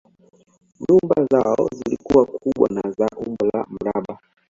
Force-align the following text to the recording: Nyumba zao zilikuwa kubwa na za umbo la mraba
Nyumba 0.89 1.25
zao 1.31 1.67
zilikuwa 1.77 2.25
kubwa 2.25 2.67
na 2.75 2.91
za 2.97 3.07
umbo 3.23 3.45
la 3.53 3.61
mraba 3.73 4.13